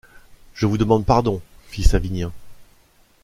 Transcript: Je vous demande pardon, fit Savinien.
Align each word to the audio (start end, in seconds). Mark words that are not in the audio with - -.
Je 0.55 0.65
vous 0.65 0.79
demande 0.79 1.05
pardon, 1.05 1.43
fit 1.67 1.83
Savinien. 1.83 2.31